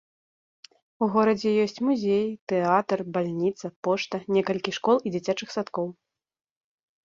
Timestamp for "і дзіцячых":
5.07-5.49